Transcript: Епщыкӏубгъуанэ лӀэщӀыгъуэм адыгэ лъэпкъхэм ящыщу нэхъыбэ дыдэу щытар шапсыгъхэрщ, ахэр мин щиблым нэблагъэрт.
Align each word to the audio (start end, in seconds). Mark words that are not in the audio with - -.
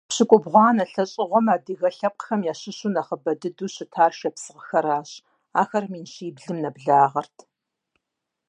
Епщыкӏубгъуанэ 0.07 0.83
лӀэщӀыгъуэм 0.91 1.47
адыгэ 1.53 1.89
лъэпкъхэм 1.97 2.41
ящыщу 2.51 2.93
нэхъыбэ 2.93 3.31
дыдэу 3.39 3.69
щытар 3.73 4.11
шапсыгъхэрщ, 4.19 5.11
ахэр 5.61 5.85
мин 5.91 6.05
щиблым 6.13 6.57
нэблагъэрт. 6.63 7.37